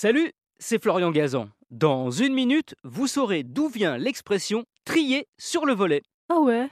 [0.00, 1.48] Salut, c'est Florian Gazan.
[1.72, 6.02] Dans une minute, vous saurez d'où vient l'expression trier sur le volet.
[6.28, 6.68] Ah ouais?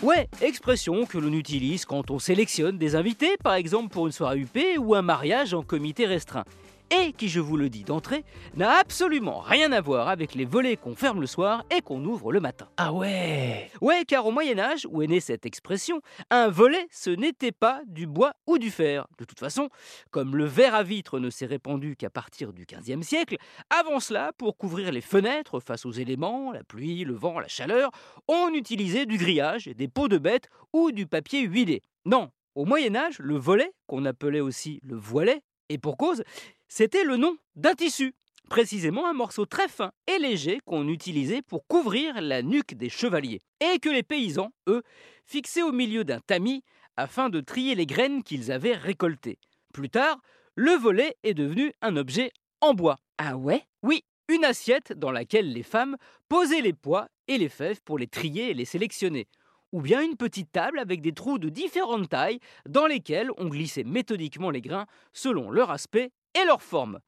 [0.00, 4.38] Ouais, expression que l'on utilise quand on sélectionne des invités, par exemple pour une soirée
[4.38, 6.44] UP ou un mariage en comité restreint.
[6.90, 8.24] Et qui, je vous le dis d'entrée,
[8.54, 12.32] n'a absolument rien à voir avec les volets qu'on ferme le soir et qu'on ouvre
[12.32, 12.68] le matin.
[12.76, 16.00] Ah ouais Ouais, car au Moyen Âge, où est née cette expression,
[16.30, 19.06] un volet, ce n'était pas du bois ou du fer.
[19.18, 19.68] De toute façon,
[20.12, 23.36] comme le verre à vitre ne s'est répandu qu'à partir du XVe siècle,
[23.68, 27.90] avant cela, pour couvrir les fenêtres face aux éléments, la pluie, le vent, la chaleur,
[28.28, 31.82] on utilisait du grillage, des peaux de bête ou du papier huilé.
[32.04, 36.22] Non, au Moyen Âge, le volet, qu'on appelait aussi le voilet, et pour cause,
[36.68, 38.14] c'était le nom d'un tissu,
[38.48, 43.42] précisément un morceau très fin et léger qu'on utilisait pour couvrir la nuque des chevaliers,
[43.60, 44.82] et que les paysans, eux,
[45.24, 46.62] fixaient au milieu d'un tamis
[46.96, 49.38] afin de trier les graines qu'ils avaient récoltées.
[49.72, 50.18] Plus tard,
[50.54, 52.30] le volet est devenu un objet
[52.60, 52.96] en bois.
[53.18, 53.62] Ah ouais?
[53.82, 55.96] Oui, une assiette dans laquelle les femmes
[56.28, 59.26] posaient les pois et les fèves pour les trier et les sélectionner.
[59.72, 63.84] Ou bien une petite table avec des trous de différentes tailles dans lesquels on glissait
[63.84, 67.00] méthodiquement les grains selon leur aspect et leur forme.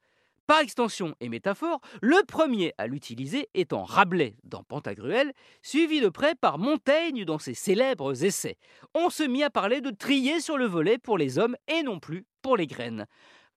[0.49, 6.33] Par extension et métaphore, le premier à l'utiliser étant Rabelais dans Pantagruel, suivi de près
[6.33, 8.57] par Montaigne dans ses célèbres essais.
[8.95, 11.99] On se mit à parler de trier sur le volet pour les hommes et non
[11.99, 13.05] plus pour les graines.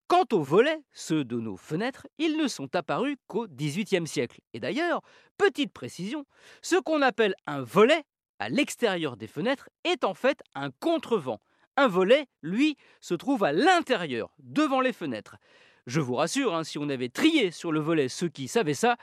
[0.07, 4.41] Quant aux volets, ceux de nos fenêtres, ils ne sont apparus qu'au XVIIIe siècle.
[4.53, 5.01] Et d'ailleurs,
[5.39, 6.27] petite précision,
[6.61, 8.05] ce qu'on appelle un volet
[8.43, 11.39] à l'extérieur des fenêtres est en fait un contrevent.
[11.77, 15.37] Un volet, lui, se trouve à l'intérieur, devant les fenêtres.
[15.87, 18.97] Je vous rassure, hein, si on avait trié sur le volet ceux qui savaient ça,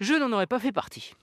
[0.00, 1.14] je n'en aurais pas fait partie.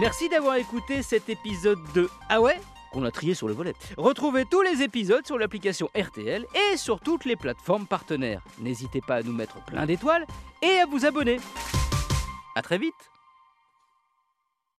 [0.00, 2.60] Merci d'avoir écouté cet épisode de Ah ouais?
[2.92, 3.72] Qu'on a trié sur le volet.
[3.96, 8.44] Retrouvez tous les épisodes sur l'application RTL et sur toutes les plateformes partenaires.
[8.58, 10.26] N'hésitez pas à nous mettre plein d'étoiles
[10.60, 11.38] et à vous abonner.
[12.54, 12.92] A très vite